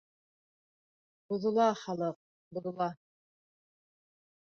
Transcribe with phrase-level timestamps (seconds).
[1.35, 2.19] Боҙола халыҡ,
[2.59, 2.91] боҙола...